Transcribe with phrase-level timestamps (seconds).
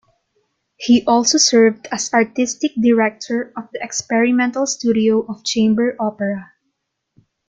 [0.77, 6.51] He also served as artistic director of the Experimental Studio of Chamber Opera.